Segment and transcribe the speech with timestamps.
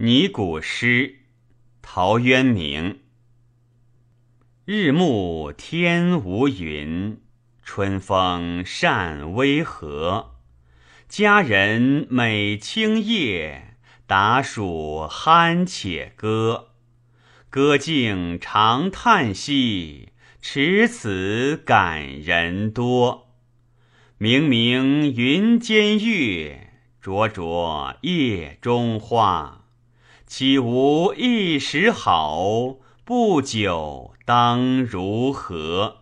[0.00, 1.22] 拟古诗，
[1.82, 3.00] 陶渊明。
[4.64, 7.20] 日暮天无云，
[7.64, 10.36] 春风善微和。
[11.08, 13.74] 佳人美清夜，
[14.06, 16.68] 达暑酣且歌。
[17.50, 20.10] 歌尽长叹息，
[20.40, 23.34] 持此感人多。
[24.16, 29.64] 明明云间月，灼灼夜中花。
[30.28, 32.76] 岂无一时好？
[33.02, 35.96] 不久当如何？